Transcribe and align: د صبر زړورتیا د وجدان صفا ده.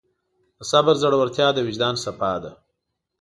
د 0.57 0.59
صبر 0.71 0.95
زړورتیا 1.01 1.47
د 1.53 1.57
وجدان 1.67 1.95
صفا 2.03 2.33
ده. 2.43 2.51